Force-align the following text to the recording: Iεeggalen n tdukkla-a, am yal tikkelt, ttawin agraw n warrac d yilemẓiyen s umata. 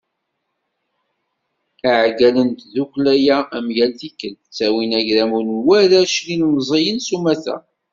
Iεeggalen 1.91 2.49
n 2.53 2.57
tdukkla-a, 2.59 3.39
am 3.57 3.67
yal 3.77 3.91
tikkelt, 3.99 4.41
ttawin 4.47 4.91
agraw 4.99 5.33
n 5.47 5.49
warrac 5.65 6.13
d 6.25 6.27
yilemẓiyen 6.31 6.99
s 7.01 7.09
umata. 7.15 7.55